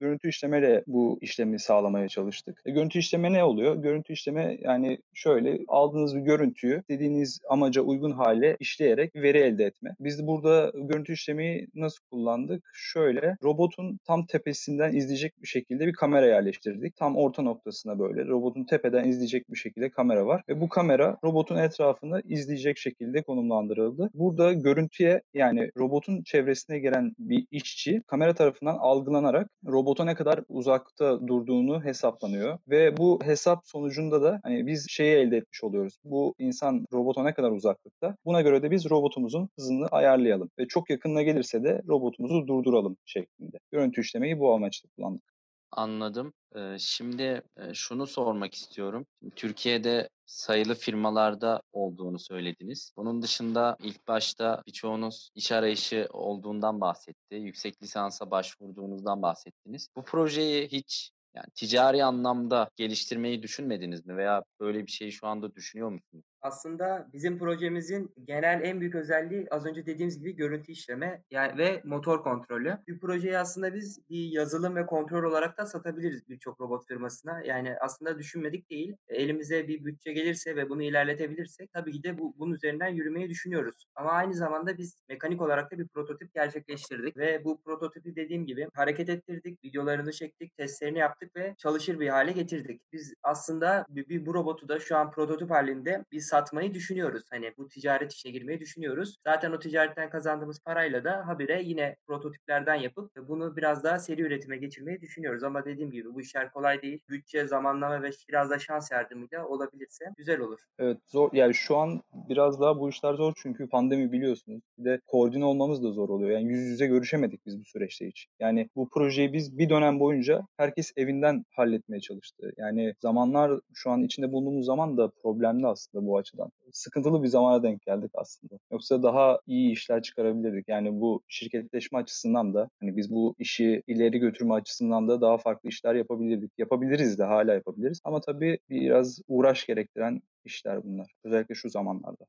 görüntü 0.00 0.28
işlemeyle 0.28 0.84
bu 0.87 1.19
işlemi 1.20 1.58
sağlamaya 1.58 2.08
çalıştık. 2.08 2.62
E, 2.67 2.70
görüntü 2.70 2.99
işleme 2.99 3.32
ne 3.32 3.44
oluyor? 3.44 3.76
Görüntü 3.76 4.12
işleme 4.12 4.58
yani 4.61 4.99
şöyle 5.14 5.58
aldığınız 5.69 6.17
bir 6.17 6.20
görüntüyü 6.20 6.82
dediğiniz 6.90 7.40
amaca 7.49 7.82
uygun 7.82 8.12
hale 8.12 8.56
işleyerek 8.61 9.17
veri 9.17 9.38
elde 9.38 9.64
etme. 9.64 9.96
Biz 10.00 10.26
burada 10.26 10.73
görüntü 10.75 11.12
işlemeyi 11.12 11.69
nasıl 11.75 11.99
kullandık? 12.11 12.71
Şöyle 12.75 13.37
robotun 13.42 13.99
tam 14.06 14.26
tepesinden 14.26 14.92
izleyecek 14.92 15.42
bir 15.42 15.49
şekilde 15.49 15.87
bir 15.87 15.92
kamera 15.92 16.26
yerleştirdik. 16.26 16.97
Tam 16.97 17.16
orta 17.16 17.42
noktasına 17.42 17.99
böyle 17.99 18.26
robotun 18.26 18.64
tepeden 18.64 19.04
izleyecek 19.04 19.50
bir 19.50 19.59
şekilde 19.59 19.90
kamera 19.90 20.26
var 20.26 20.42
ve 20.49 20.61
bu 20.61 20.68
kamera 20.68 21.16
robotun 21.25 21.56
etrafını 21.56 22.23
izleyecek 22.25 22.78
şekilde 22.78 23.23
konumlandırıldı. 23.23 24.11
Burada 24.14 24.52
görüntüye 24.52 25.23
yani 25.35 25.71
robotun 25.78 26.23
çevresine 26.23 26.78
gelen 26.78 27.12
bir 27.18 27.47
işçi 27.66 28.02
kamera 28.06 28.35
tarafından 28.35 28.76
algılanarak 28.80 29.50
robota 29.66 30.04
ne 30.04 30.14
kadar 30.14 30.40
uzakta 30.49 31.28
durduğunu 31.28 31.85
hesaplanıyor 31.85 32.58
ve 32.68 32.96
bu 32.96 33.18
hesap 33.25 33.66
sonucunda 33.66 34.23
da 34.23 34.40
hani 34.42 34.66
biz 34.66 34.87
şeyi 34.90 35.16
elde 35.16 35.37
etmiş 35.37 35.64
oluyoruz. 35.64 35.99
Bu 36.04 36.35
insan 36.38 36.87
robota 36.92 37.23
ne 37.23 37.35
kadar 37.35 37.50
uzaklıkta? 37.50 38.16
Buna 38.25 38.40
göre 38.42 38.62
de 38.62 38.70
biz 38.70 38.90
robotumuzun 38.90 39.49
hızını 39.58 39.87
ayarlayalım 39.87 40.50
ve 40.58 40.66
çok 40.68 40.90
yakınına 40.90 41.23
gelirse 41.23 41.64
de 41.64 41.82
robotumuzu 41.88 42.46
durduralım 42.49 42.96
şeklinde. 43.04 43.56
Görüntü 43.73 44.00
işlemeyi 44.00 44.38
bu 44.38 44.54
amaçla 44.54 44.88
kullandık. 44.96 45.36
Anladım. 45.70 46.32
Şimdi 46.78 47.42
şunu 47.73 48.06
sormak 48.06 48.54
istiyorum. 48.54 49.06
Türkiye'de 49.37 50.08
sayılı 50.26 50.75
firmalarda 50.75 51.62
olduğunu 51.73 52.18
söylediniz. 52.18 52.92
Bunun 52.96 53.23
dışında 53.23 53.76
ilk 53.82 54.08
başta 54.08 54.62
birçoğunuz 54.66 55.30
iş 55.35 55.52
arayışı 55.52 56.08
olduğundan 56.11 56.80
bahsetti. 56.80 57.35
Yüksek 57.35 57.82
lisansa 57.82 58.30
başvurduğunuzdan 58.30 59.23
bahsettiniz. 59.23 59.88
Bu 59.96 60.04
projeyi 60.04 60.68
hiç 60.68 61.11
yani 61.35 61.46
ticari 61.54 62.04
anlamda 62.04 62.70
geliştirmeyi 62.76 63.42
düşünmediniz 63.42 64.06
mi 64.06 64.16
veya 64.16 64.42
böyle 64.61 64.87
bir 64.87 64.92
şeyi 64.92 65.12
şu 65.12 65.26
anda 65.26 65.54
düşünüyor 65.54 65.88
musunuz? 65.90 66.25
Aslında 66.43 67.09
bizim 67.12 67.38
projemizin 67.38 68.14
genel 68.25 68.61
en 68.62 68.81
büyük 68.81 68.95
özelliği 68.95 69.47
az 69.50 69.66
önce 69.66 69.87
dediğimiz 69.87 70.19
gibi 70.19 70.37
görüntü 70.37 70.73
işleme 70.73 71.23
yani 71.31 71.59
ve 71.59 71.83
motor 71.85 72.23
kontrolü. 72.23 72.78
Bir 72.88 73.00
projeyi 73.00 73.38
aslında 73.38 73.75
biz 73.75 74.00
bir 74.11 74.28
yazılım 74.31 74.76
ve 74.76 74.87
kontrol 74.87 75.31
olarak 75.31 75.59
da 75.59 75.66
satabiliriz 75.66 76.28
birçok 76.28 76.61
robot 76.61 76.87
firmasına. 76.88 77.40
Yani 77.45 77.76
aslında 77.81 78.19
düşünmedik 78.19 78.71
değil. 78.71 78.97
Elimize 79.09 79.69
bir 79.69 79.85
bütçe 79.85 80.12
gelirse 80.12 80.57
ve 80.57 80.69
bunu 80.69 80.83
ilerletebilirsek 80.83 81.73
tabii 81.73 81.93
ki 81.93 82.02
de 82.02 82.19
bu, 82.19 82.35
bunun 82.38 82.55
üzerinden 82.55 82.88
yürümeyi 82.88 83.28
düşünüyoruz. 83.28 83.87
Ama 83.95 84.11
aynı 84.11 84.35
zamanda 84.35 84.78
biz 84.78 85.02
mekanik 85.09 85.43
olarak 85.43 85.73
da 85.73 85.78
bir 85.78 85.88
prototip 85.88 86.35
gerçekleştirdik 86.35 87.16
ve 87.16 87.45
bu 87.45 87.62
prototipi 87.62 88.16
dediğim 88.16 88.47
gibi 88.47 88.69
hareket 88.75 89.09
ettirdik, 89.09 89.64
videolarını 89.64 90.12
çektik, 90.12 90.57
testlerini 90.57 90.99
yaptık 90.99 91.37
ve 91.37 91.55
çalışır 91.59 92.00
bir 92.00 92.09
hale 92.09 92.33
getirdik. 92.33 92.83
Biz 92.93 93.14
aslında 93.23 93.87
bir, 93.88 94.09
bir 94.09 94.26
bu 94.26 94.35
robotu 94.35 94.69
da 94.69 94.81
şu 94.81 94.97
an 94.97 95.11
prototip 95.11 95.50
halinde 95.50 96.05
biz 96.12 96.25
satmayı 96.26 96.75
düşünüyoruz. 96.75 97.23
Hani 97.30 97.52
bu 97.59 97.68
ticaret 97.68 98.12
işine 98.12 98.33
girmeyi 98.33 98.61
düşünüyoruz. 98.61 99.16
Zaten 99.25 99.52
o 99.52 99.59
ticaretten 99.59 100.11
kazandığımız 100.11 100.61
parayla 100.64 101.04
da 101.04 101.26
habire 101.26 101.62
yine 101.64 101.97
prototiplerden 102.06 102.75
yapıp 102.75 103.11
bunu 103.28 103.56
biraz 103.56 103.85
daha 103.85 103.99
seri 103.99 104.23
üretime 104.23 104.56
geçirmeyi 104.56 105.00
düşünüyoruz. 105.00 105.42
Ama 105.42 105.64
dediğim 105.64 105.90
gibi 105.90 106.14
bu 106.14 106.21
işler 106.21 106.52
kolay 106.52 106.83
değil. 106.83 107.00
Bütçe, 107.09 107.47
zamanlama 107.47 108.02
ve 108.02 108.11
biraz 108.28 108.50
da 108.50 108.59
şans 108.59 108.90
yardımıyla 108.90 109.47
olabilirse 109.47 110.04
güzel 110.16 110.40
olur. 110.40 110.61
Evet 110.78 110.99
zor 111.06 111.30
yani 111.33 111.54
şu 111.54 111.76
an 111.76 112.02
biraz 112.28 112.61
daha 112.61 112.80
bu 112.80 112.88
işler 112.88 113.14
zor 113.14 113.33
çünkü 113.37 113.68
pandemi 113.68 114.12
biliyorsunuz. 114.12 114.62
Bir 114.78 114.85
de 114.85 115.00
koordine 115.06 115.45
olmamız 115.45 115.83
da 115.83 115.92
zor 115.92 116.09
oluyor. 116.09 116.30
Yani 116.30 116.52
yüz 116.52 116.61
yüze 116.61 116.87
görüşemedik 116.87 117.47
biz 117.47 117.61
bu 117.61 117.64
süreçte 117.64 118.06
hiç. 118.09 118.26
Yani 118.40 118.68
bu 118.76 118.88
projeyi 118.88 119.33
biz 119.33 119.59
bir 119.59 119.71
dönem 119.71 120.00
boyunca 120.00 120.47
herkes 120.56 120.92
evinden 120.97 121.45
halletmeye 121.50 122.00
çalıştı. 122.00 122.52
Yani 122.56 122.95
zamanlar 123.00 123.61
şu 123.75 123.90
an 123.90 124.02
içinde 124.02 124.33
bulunduğumuz 124.33 124.66
zaman 124.66 124.97
da 124.97 125.11
problemli 125.23 125.66
aslında 125.66 126.06
bu 126.06 126.15
açıdan. 126.16 126.50
Sıkıntılı 126.73 127.23
bir 127.23 127.28
zamana 127.28 127.62
denk 127.62 127.82
geldik 127.82 128.11
aslında. 128.14 128.54
Yoksa 128.73 129.02
daha 129.02 129.40
iyi 129.46 129.73
işler 129.73 130.02
çıkarabilirdik. 130.02 130.68
Yani 130.68 131.00
bu 131.00 131.23
şirketleşme 131.28 131.99
açısından 131.99 132.54
da 132.54 132.70
hani 132.80 132.96
biz 132.96 133.11
bu 133.11 133.35
işi 133.38 133.82
ileri 133.87 134.18
götürme 134.18 134.54
açısından 134.54 135.08
da 135.08 135.20
daha 135.20 135.38
farklı 135.38 135.68
işler 135.68 135.94
yapabilirdik. 135.94 136.52
Yapabiliriz 136.58 137.18
de 137.18 137.25
hala 137.25 137.54
yapabiliriz. 137.54 138.00
Ama 138.04 138.20
tabii 138.20 138.58
biraz 138.70 139.20
uğraş 139.28 139.66
gerektiren 139.66 140.23
işler 140.44 140.85
bunlar. 140.85 141.12
Özellikle 141.25 141.54
şu 141.54 141.70
zamanlarda. 141.70 142.25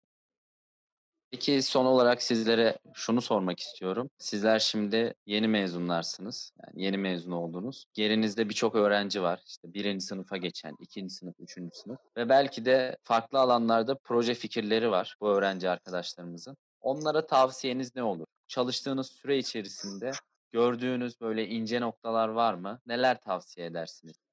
Peki 1.32 1.62
son 1.62 1.86
olarak 1.86 2.24
sizlere 2.24 2.78
şunu 2.94 3.22
sormak 3.22 3.60
istiyorum. 3.60 4.10
Sizler 4.18 4.60
şimdi 4.60 5.14
yeni 5.26 5.48
mezunlarsınız. 5.48 6.52
Yani 6.66 6.84
yeni 6.84 6.98
mezun 6.98 7.32
oldunuz. 7.32 7.86
Yerinizde 7.96 8.50
birçok 8.50 8.76
öğrenci 8.76 9.22
var. 9.22 9.44
İşte 9.48 9.74
birinci 9.74 10.06
sınıfa 10.06 10.38
geçen, 10.38 10.76
ikinci 10.80 11.14
sınıf, 11.14 11.36
üçüncü 11.40 11.78
sınıf. 11.78 12.00
Ve 12.18 12.30
belki 12.30 12.66
de 12.66 12.98
farklı 13.04 13.40
alanlarda 13.40 13.98
proje 13.98 14.34
fikirleri 14.34 14.92
var 14.92 15.16
bu 15.22 15.28
öğrenci 15.30 15.70
arkadaşlarımızın. 15.70 16.58
Onlara 16.82 17.28
tavsiyeniz 17.28 17.96
ne 17.96 18.04
olur? 18.04 18.26
Çalıştığınız 18.48 19.08
süre 19.08 19.38
içerisinde 19.38 20.12
gördüğünüz 20.52 21.22
böyle 21.22 21.48
ince 21.48 21.82
noktalar 21.82 22.28
var 22.28 22.54
mı? 22.54 22.80
Neler 22.86 23.22
tavsiye 23.22 23.68
edersiniz? 23.68 24.27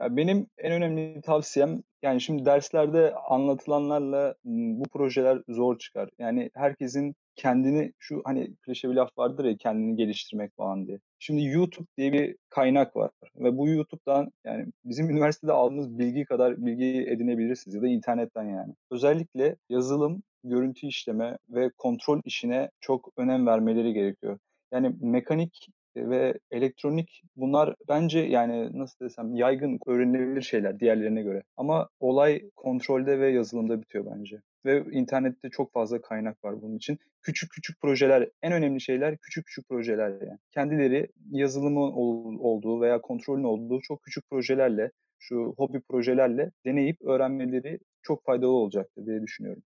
Ya 0.00 0.16
benim 0.16 0.46
en 0.58 0.72
önemli 0.72 1.20
tavsiyem 1.20 1.82
yani 2.02 2.20
şimdi 2.20 2.44
derslerde 2.44 3.14
anlatılanlarla 3.14 4.34
bu 4.44 4.84
projeler 4.88 5.42
zor 5.48 5.78
çıkar. 5.78 6.10
Yani 6.18 6.50
herkesin 6.54 7.14
kendini 7.36 7.92
şu 7.98 8.22
hani 8.24 8.54
klişe 8.56 8.90
bir 8.90 8.94
laf 8.94 9.18
vardır 9.18 9.44
ya 9.44 9.56
kendini 9.56 9.96
geliştirmek 9.96 10.56
falan 10.56 10.86
diye. 10.86 10.98
Şimdi 11.18 11.44
YouTube 11.44 11.86
diye 11.96 12.12
bir 12.12 12.36
kaynak 12.50 12.96
var 12.96 13.10
ve 13.36 13.58
bu 13.58 13.68
YouTube'dan 13.68 14.32
yani 14.44 14.66
bizim 14.84 15.10
üniversitede 15.10 15.52
aldığımız 15.52 15.98
bilgi 15.98 16.24
kadar 16.24 16.66
bilgi 16.66 17.06
edinebilirsiniz 17.10 17.74
ya 17.74 17.82
da 17.82 17.88
internetten 17.88 18.44
yani. 18.44 18.74
Özellikle 18.90 19.56
yazılım, 19.68 20.22
görüntü 20.44 20.86
işleme 20.86 21.38
ve 21.48 21.70
kontrol 21.78 22.20
işine 22.24 22.70
çok 22.80 23.12
önem 23.16 23.46
vermeleri 23.46 23.92
gerekiyor. 23.92 24.38
Yani 24.72 24.96
mekanik 25.00 25.68
ve 25.96 26.34
elektronik 26.50 27.22
bunlar 27.36 27.74
bence 27.88 28.18
yani 28.18 28.78
nasıl 28.78 29.04
desem 29.04 29.34
yaygın 29.34 29.78
öğrenilebilir 29.86 30.42
şeyler 30.42 30.80
diğerlerine 30.80 31.22
göre. 31.22 31.42
Ama 31.56 31.88
olay 32.00 32.50
kontrolde 32.56 33.20
ve 33.20 33.30
yazılımda 33.30 33.82
bitiyor 33.82 34.06
bence. 34.16 34.40
Ve 34.64 34.84
internette 34.92 35.50
çok 35.50 35.72
fazla 35.72 36.00
kaynak 36.00 36.44
var 36.44 36.62
bunun 36.62 36.76
için. 36.76 36.98
Küçük 37.22 37.50
küçük 37.50 37.80
projeler, 37.80 38.28
en 38.42 38.52
önemli 38.52 38.80
şeyler 38.80 39.16
küçük 39.18 39.46
küçük 39.46 39.68
projeler 39.68 40.08
yani. 40.08 40.38
Kendileri 40.50 41.08
yazılımın 41.30 41.92
olduğu 42.38 42.80
veya 42.80 43.00
kontrolün 43.00 43.44
olduğu 43.44 43.80
çok 43.80 44.02
küçük 44.02 44.30
projelerle, 44.30 44.90
şu 45.18 45.54
hobi 45.56 45.80
projelerle 45.80 46.50
deneyip 46.66 47.02
öğrenmeleri 47.02 47.78
çok 48.02 48.24
faydalı 48.24 48.50
olacaktır 48.50 49.06
diye 49.06 49.22
düşünüyorum. 49.22 49.62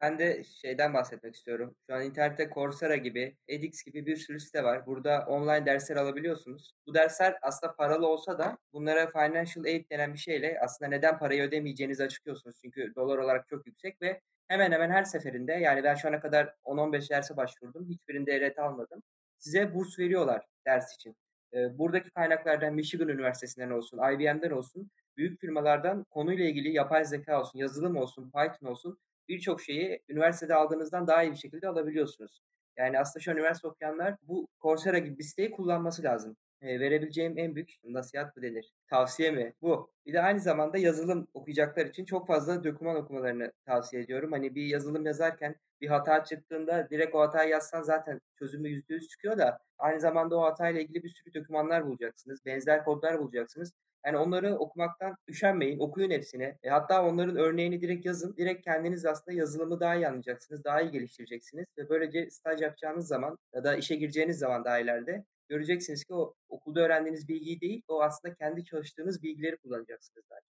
Ben 0.00 0.18
de 0.18 0.44
şeyden 0.44 0.94
bahsetmek 0.94 1.34
istiyorum. 1.34 1.76
Şu 1.86 1.94
an 1.94 2.02
internette 2.02 2.50
Coursera 2.54 2.96
gibi, 2.96 3.36
edX 3.48 3.82
gibi 3.84 4.06
bir 4.06 4.16
sürü 4.16 4.40
site 4.40 4.64
var. 4.64 4.86
Burada 4.86 5.24
online 5.28 5.66
dersler 5.66 5.96
alabiliyorsunuz. 5.96 6.74
Bu 6.86 6.94
dersler 6.94 7.38
aslında 7.42 7.74
paralı 7.76 8.06
olsa 8.06 8.38
da 8.38 8.58
bunlara 8.72 9.10
financial 9.10 9.64
aid 9.64 9.90
denen 9.90 10.14
bir 10.14 10.18
şeyle 10.18 10.58
aslında 10.60 10.88
neden 10.88 11.18
parayı 11.18 11.42
ödemeyeceğinizi 11.42 12.04
açıklıyorsunuz. 12.04 12.56
Çünkü 12.62 12.94
dolar 12.96 13.18
olarak 13.18 13.48
çok 13.48 13.66
yüksek 13.66 14.02
ve 14.02 14.20
hemen 14.48 14.72
hemen 14.72 14.90
her 14.90 15.04
seferinde 15.04 15.52
yani 15.52 15.84
ben 15.84 15.94
şu 15.94 16.08
ana 16.08 16.20
kadar 16.20 16.54
10-15 16.64 17.10
derse 17.10 17.36
başvurdum. 17.36 17.88
Hiçbirinde 17.88 18.40
ret 18.40 18.58
almadım. 18.58 19.02
Size 19.38 19.74
burs 19.74 19.98
veriyorlar 19.98 20.46
ders 20.66 20.94
için. 20.94 21.16
Buradaki 21.54 22.10
kaynaklardan 22.10 22.74
Michigan 22.74 23.08
Üniversitesi'nden 23.08 23.70
olsun, 23.70 23.98
IBM'den 23.98 24.50
olsun, 24.50 24.90
büyük 25.16 25.40
firmalardan 25.40 26.04
konuyla 26.04 26.44
ilgili 26.44 26.72
yapay 26.72 27.04
zeka 27.04 27.40
olsun, 27.40 27.58
yazılım 27.58 27.96
olsun, 27.96 28.30
Python 28.30 28.66
olsun 28.66 28.98
birçok 29.28 29.62
şeyi 29.62 30.02
üniversitede 30.08 30.54
aldığınızdan 30.54 31.06
daha 31.06 31.22
iyi 31.22 31.32
bir 31.32 31.36
şekilde 31.36 31.68
alabiliyorsunuz. 31.68 32.40
Yani 32.76 32.98
aslında 32.98 33.22
şu 33.22 33.30
an 33.30 33.36
üniversite 33.36 33.68
okuyanlar 33.68 34.16
bu 34.22 34.48
Coursera 34.62 34.98
gibi 34.98 35.18
bir 35.18 35.24
siteyi 35.24 35.50
kullanması 35.50 36.02
lazım. 36.02 36.36
E, 36.62 36.80
verebileceğim 36.80 37.38
en 37.38 37.54
büyük 37.54 37.70
nasihat 37.84 38.36
bu 38.36 38.42
denir. 38.42 38.72
Tavsiye 38.90 39.30
mi? 39.30 39.54
Bu. 39.62 39.90
Bir 40.06 40.12
de 40.12 40.20
aynı 40.22 40.40
zamanda 40.40 40.78
yazılım 40.78 41.28
okuyacaklar 41.34 41.86
için 41.86 42.04
çok 42.04 42.26
fazla 42.26 42.64
doküman 42.64 42.96
okumalarını 42.96 43.52
tavsiye 43.66 44.02
ediyorum. 44.02 44.32
Hani 44.32 44.54
bir 44.54 44.66
yazılım 44.66 45.06
yazarken 45.06 45.56
bir 45.80 45.88
hata 45.88 46.24
çıktığında 46.24 46.88
direkt 46.90 47.14
o 47.14 47.20
hatayı 47.20 47.50
yazsan 47.50 47.82
zaten 47.82 48.20
çözümü 48.38 48.68
%100 48.68 49.08
çıkıyor 49.08 49.38
da 49.38 49.58
aynı 49.78 50.00
zamanda 50.00 50.36
o 50.36 50.42
hatayla 50.42 50.80
ilgili 50.80 51.02
bir 51.02 51.08
sürü 51.08 51.34
dokümanlar 51.34 51.86
bulacaksınız. 51.86 52.44
Benzer 52.46 52.84
kodlar 52.84 53.18
bulacaksınız. 53.18 53.72
Yani 54.06 54.16
onları 54.16 54.56
okumaktan 54.56 55.16
üşenmeyin, 55.28 55.78
okuyun 55.78 56.10
hepsini. 56.10 56.58
E, 56.62 56.68
hatta 56.68 57.06
onların 57.06 57.36
örneğini 57.36 57.80
direkt 57.80 58.06
yazın. 58.06 58.36
Direkt 58.36 58.64
kendiniz 58.64 59.06
aslında 59.06 59.36
yazılımı 59.36 59.80
daha 59.80 59.94
iyi 59.94 60.08
anlayacaksınız, 60.08 60.64
daha 60.64 60.80
iyi 60.80 60.90
geliştireceksiniz. 60.90 61.66
Ve 61.78 61.88
böylece 61.88 62.30
staj 62.30 62.60
yapacağınız 62.60 63.08
zaman 63.08 63.38
ya 63.54 63.64
da 63.64 63.76
işe 63.76 63.96
gireceğiniz 63.96 64.38
zaman 64.38 64.64
daha 64.64 64.78
ileride 64.78 65.24
göreceksiniz 65.48 66.04
ki 66.04 66.14
o 66.14 66.34
okulda 66.48 66.80
öğrendiğiniz 66.80 67.28
bilgiyi 67.28 67.60
değil, 67.60 67.82
o 67.88 68.02
aslında 68.02 68.34
kendi 68.34 68.64
çalıştığınız 68.64 69.22
bilgileri 69.22 69.56
kullanacaksınız 69.56 70.24
zaten. 70.28 70.54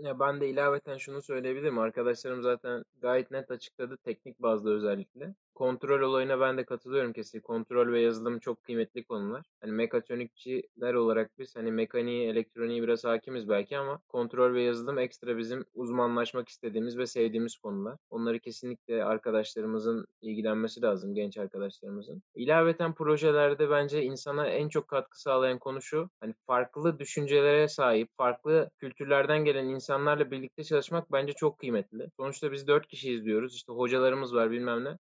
Ya 0.00 0.20
ben 0.20 0.40
de 0.40 0.48
ilaveten 0.48 0.96
şunu 0.96 1.22
söyleyebilirim. 1.22 1.78
Arkadaşlarım 1.78 2.42
zaten 2.42 2.84
gayet 3.00 3.30
net 3.30 3.50
açıkladı 3.50 3.96
teknik 3.96 4.42
bazda 4.42 4.70
özellikle. 4.70 5.34
Kontrol 5.60 6.00
olayına 6.00 6.40
ben 6.40 6.58
de 6.58 6.64
katılıyorum 6.64 7.12
kesinlikle. 7.12 7.46
Kontrol 7.46 7.92
ve 7.92 8.00
yazılım 8.00 8.38
çok 8.38 8.62
kıymetli 8.62 9.04
konular. 9.04 9.46
Hani 9.60 9.72
mekatronikçiler 9.72 10.94
olarak 10.94 11.30
biz 11.38 11.56
hani 11.56 11.72
mekaniği, 11.72 12.28
elektroniği 12.28 12.82
biraz 12.82 13.04
hakimiz 13.04 13.48
belki 13.48 13.78
ama 13.78 14.00
kontrol 14.08 14.54
ve 14.54 14.62
yazılım 14.62 14.98
ekstra 14.98 15.38
bizim 15.38 15.64
uzmanlaşmak 15.74 16.48
istediğimiz 16.48 16.98
ve 16.98 17.06
sevdiğimiz 17.06 17.56
konular. 17.56 17.96
Onları 18.10 18.40
kesinlikle 18.40 19.04
arkadaşlarımızın 19.04 20.06
ilgilenmesi 20.22 20.82
lazım, 20.82 21.14
genç 21.14 21.38
arkadaşlarımızın. 21.38 22.22
İlaveten 22.34 22.94
projelerde 22.94 23.70
bence 23.70 24.02
insana 24.02 24.46
en 24.46 24.68
çok 24.68 24.88
katkı 24.88 25.20
sağlayan 25.20 25.58
konu 25.58 25.82
şu. 25.82 26.10
Hani 26.20 26.34
farklı 26.46 26.98
düşüncelere 26.98 27.68
sahip, 27.68 28.08
farklı 28.16 28.70
kültürlerden 28.78 29.44
gelen 29.44 29.64
insanlarla 29.64 30.30
birlikte 30.30 30.64
çalışmak 30.64 31.12
bence 31.12 31.32
çok 31.32 31.58
kıymetli. 31.58 32.10
Sonuçta 32.16 32.52
biz 32.52 32.66
dört 32.66 32.86
kişi 32.86 33.12
izliyoruz. 33.12 33.54
İşte 33.54 33.72
hocalarımız 33.72 34.34
var 34.34 34.50
bilmem 34.50 34.84
ne. 34.84 34.98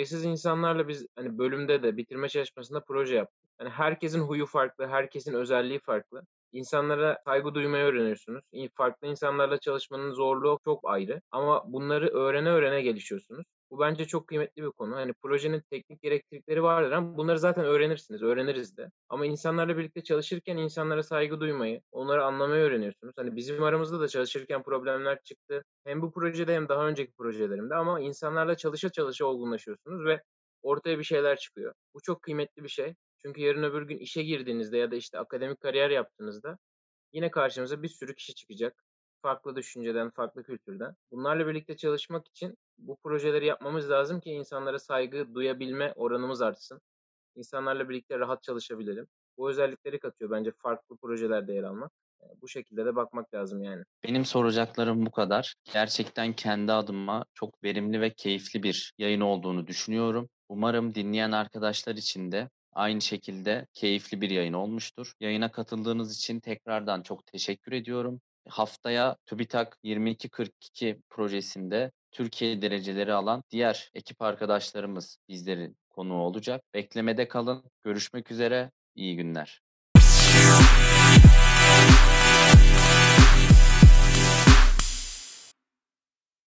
Sayısız 0.00 0.24
insanlarla 0.24 0.88
biz 0.88 1.06
hani 1.16 1.38
bölümde 1.38 1.82
de 1.82 1.96
bitirme 1.96 2.28
çalışmasında 2.28 2.84
proje 2.84 3.16
yaptık. 3.16 3.42
Hani 3.58 3.70
herkesin 3.70 4.20
huyu 4.20 4.46
farklı, 4.46 4.86
herkesin 4.86 5.34
özelliği 5.34 5.78
farklı. 5.78 6.22
İnsanlara 6.52 7.18
saygı 7.24 7.54
duymayı 7.54 7.84
öğreniyorsunuz. 7.84 8.44
Farklı 8.76 9.06
insanlarla 9.06 9.58
çalışmanın 9.60 10.12
zorluğu 10.12 10.58
çok 10.64 10.80
ayrı. 10.84 11.20
Ama 11.30 11.72
bunları 11.72 12.08
öğrene 12.08 12.48
öğrene 12.50 12.82
gelişiyorsunuz. 12.82 13.44
Bu 13.70 13.80
bence 13.80 14.04
çok 14.04 14.26
kıymetli 14.26 14.62
bir 14.62 14.70
konu. 14.70 14.96
Hani 14.96 15.12
projenin 15.22 15.62
teknik 15.70 16.02
gereklilikleri 16.02 16.62
vardır 16.62 16.92
ama 16.92 17.16
bunları 17.16 17.38
zaten 17.38 17.64
öğrenirsiniz, 17.64 18.22
öğreniriz 18.22 18.76
de. 18.76 18.90
Ama 19.08 19.26
insanlarla 19.26 19.78
birlikte 19.78 20.02
çalışırken 20.02 20.56
insanlara 20.56 21.02
saygı 21.02 21.40
duymayı, 21.40 21.80
onları 21.92 22.24
anlamayı 22.24 22.62
öğreniyorsunuz. 22.62 23.12
Hani 23.16 23.36
bizim 23.36 23.62
aramızda 23.62 24.00
da 24.00 24.08
çalışırken 24.08 24.62
problemler 24.62 25.18
çıktı. 25.24 25.64
Hem 25.84 26.02
bu 26.02 26.12
projede 26.12 26.54
hem 26.54 26.68
daha 26.68 26.86
önceki 26.88 27.12
projelerimde 27.12 27.74
ama 27.74 28.00
insanlarla 28.00 28.56
çalışa 28.56 28.88
çalışa 28.88 29.26
olgunlaşıyorsunuz 29.26 30.04
ve 30.06 30.22
ortaya 30.62 30.98
bir 30.98 31.04
şeyler 31.04 31.36
çıkıyor. 31.36 31.74
Bu 31.94 32.00
çok 32.02 32.22
kıymetli 32.22 32.64
bir 32.64 32.68
şey. 32.68 32.94
Çünkü 33.24 33.40
yarın 33.40 33.62
öbür 33.62 33.82
gün 33.82 33.98
işe 33.98 34.22
girdiğinizde 34.22 34.78
ya 34.78 34.90
da 34.90 34.96
işte 34.96 35.18
akademik 35.18 35.60
kariyer 35.60 35.90
yaptığınızda 35.90 36.58
yine 37.12 37.30
karşınıza 37.30 37.82
bir 37.82 37.88
sürü 37.88 38.14
kişi 38.14 38.34
çıkacak. 38.34 38.84
Farklı 39.22 39.56
düşünceden, 39.56 40.10
farklı 40.10 40.42
kültürden. 40.42 40.94
Bunlarla 41.10 41.46
birlikte 41.46 41.76
çalışmak 41.76 42.28
için 42.28 42.58
bu 42.78 42.96
projeleri 43.04 43.46
yapmamız 43.46 43.90
lazım 43.90 44.20
ki 44.20 44.30
insanlara 44.30 44.78
saygı 44.78 45.34
duyabilme 45.34 45.92
oranımız 45.96 46.42
artsın. 46.42 46.80
İnsanlarla 47.36 47.88
birlikte 47.88 48.18
rahat 48.18 48.42
çalışabilelim. 48.42 49.06
Bu 49.36 49.50
özellikleri 49.50 49.98
katıyor 49.98 50.30
bence 50.30 50.52
farklı 50.58 50.96
projelerde 50.96 51.52
yer 51.52 51.62
almak. 51.62 51.92
Bu 52.42 52.48
şekilde 52.48 52.84
de 52.84 52.96
bakmak 52.96 53.34
lazım 53.34 53.62
yani. 53.62 53.82
Benim 54.04 54.24
soracaklarım 54.24 55.06
bu 55.06 55.10
kadar. 55.10 55.54
Gerçekten 55.72 56.32
kendi 56.32 56.72
adıma 56.72 57.24
çok 57.34 57.64
verimli 57.64 58.00
ve 58.00 58.10
keyifli 58.10 58.62
bir 58.62 58.94
yayın 58.98 59.20
olduğunu 59.20 59.66
düşünüyorum. 59.66 60.28
Umarım 60.48 60.94
dinleyen 60.94 61.32
arkadaşlar 61.32 61.94
için 61.94 62.32
de 62.32 62.48
aynı 62.72 63.00
şekilde 63.00 63.66
keyifli 63.74 64.20
bir 64.20 64.30
yayın 64.30 64.52
olmuştur. 64.52 65.12
Yayına 65.20 65.52
katıldığınız 65.52 66.16
için 66.16 66.40
tekrardan 66.40 67.02
çok 67.02 67.26
teşekkür 67.26 67.72
ediyorum. 67.72 68.20
Haftaya 68.48 69.16
TÜBİTAK 69.26 69.78
2242 69.82 71.00
projesinde 71.10 71.92
Türkiye 72.12 72.62
dereceleri 72.62 73.12
alan 73.12 73.42
diğer 73.50 73.90
ekip 73.94 74.22
arkadaşlarımız 74.22 75.18
bizlerin 75.28 75.76
konuğu 75.90 76.22
olacak. 76.22 76.64
Beklemede 76.74 77.28
kalın. 77.28 77.64
Görüşmek 77.82 78.30
üzere. 78.30 78.70
İyi 78.94 79.16
günler. 79.16 79.69